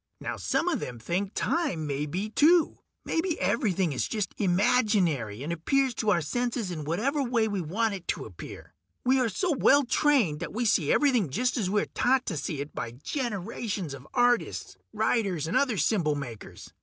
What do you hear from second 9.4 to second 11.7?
well trained that we see everything just as